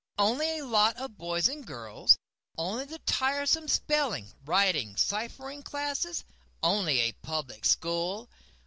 [0.17, 2.17] Only a lot of boys and girls?
[2.57, 6.23] Only the tiresome spelling, writing, ciphering classes?
[6.63, 8.27] Only a Public School?